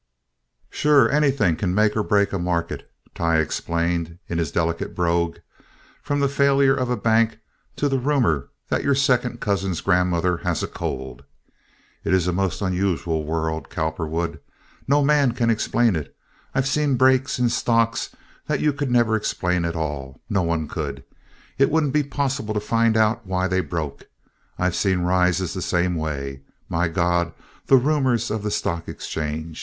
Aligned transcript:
"Sure, 0.71 1.11
anything 1.11 1.55
can 1.55 1.75
make 1.75 1.95
or 1.95 2.01
break 2.01 2.33
a 2.33 2.39
market"—Tighe 2.39 3.37
explained 3.39 4.17
in 4.27 4.39
his 4.39 4.51
delicate 4.51 4.95
brogue—"from 4.95 6.19
the 6.19 6.27
failure 6.27 6.73
of 6.75 6.89
a 6.89 6.97
bank 6.97 7.37
to 7.75 7.87
the 7.87 7.99
rumor 7.99 8.49
that 8.69 8.83
your 8.83 8.95
second 8.95 9.39
cousin's 9.39 9.79
grandmother 9.79 10.37
has 10.37 10.63
a 10.63 10.67
cold. 10.67 11.23
It's 12.03 12.25
a 12.25 12.33
most 12.33 12.63
unusual 12.63 13.23
world, 13.25 13.69
Cowperwood. 13.69 14.39
No 14.87 15.03
man 15.03 15.33
can 15.33 15.51
explain 15.51 15.95
it. 15.95 16.15
I've 16.55 16.67
seen 16.67 16.95
breaks 16.97 17.37
in 17.37 17.49
stocks 17.49 18.09
that 18.47 18.59
you 18.59 18.73
could 18.73 18.89
never 18.89 19.15
explain 19.15 19.63
at 19.65 19.75
all—no 19.75 20.41
one 20.41 20.67
could. 20.67 21.03
It 21.59 21.69
wouldn't 21.69 21.93
be 21.93 22.01
possible 22.01 22.55
to 22.55 22.59
find 22.59 22.97
out 22.97 23.27
why 23.27 23.47
they 23.47 23.59
broke. 23.61 24.07
I've 24.57 24.73
seen 24.75 25.01
rises 25.01 25.53
the 25.53 25.61
same 25.61 25.93
way. 25.93 26.41
My 26.69 26.87
God, 26.87 27.33
the 27.67 27.77
rumors 27.77 28.31
of 28.31 28.41
the 28.41 28.49
stock 28.49 28.87
exchange! 28.87 29.59